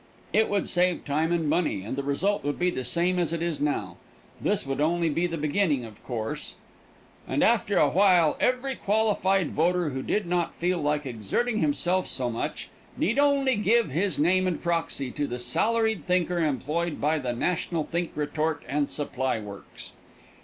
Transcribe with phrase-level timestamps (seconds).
[0.33, 3.43] It would save time and money, and the result would be the same as it
[3.43, 3.97] is now.
[4.41, 6.55] This would only be the beginning, of course,
[7.27, 12.31] and after a while every qualified voter who did not feel like exerting himself so
[12.31, 12.67] much,
[12.97, 17.83] need only give his name and proxy to the salaried thinker employed by the National
[17.83, 19.91] Think Retort and Supply Works.